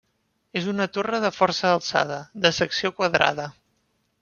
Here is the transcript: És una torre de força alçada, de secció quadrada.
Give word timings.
És 0.61 0.69
una 0.71 0.87
torre 0.97 1.19
de 1.25 1.31
força 1.35 1.67
alçada, 1.73 2.17
de 2.47 2.53
secció 2.61 2.93
quadrada. 3.03 3.49